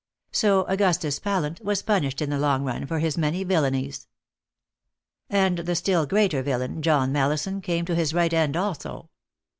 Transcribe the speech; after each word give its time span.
So 0.31 0.63
Augustus 0.65 1.19
Pallant 1.19 1.63
was 1.63 1.83
punished 1.83 2.23
in 2.23 2.31
the 2.31 2.39
long 2.39 2.63
run 2.63 2.87
for 2.87 2.97
his 2.97 3.19
many 3.19 3.43
villainies. 3.45 4.07
And 5.29 5.59
the 5.59 5.75
still 5.75 6.07
greater 6.07 6.41
villain, 6.41 6.81
John 6.81 7.11
Mallison, 7.11 7.61
came 7.61 7.85
to 7.85 7.93
his 7.93 8.11
right 8.11 8.33
end 8.33 8.57
also. 8.57 9.11